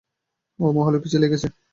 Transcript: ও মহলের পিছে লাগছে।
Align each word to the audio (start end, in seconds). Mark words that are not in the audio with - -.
ও 0.59 0.65
মহলের 0.71 1.01
পিছে 1.03 1.17
লাগছে। 1.19 1.47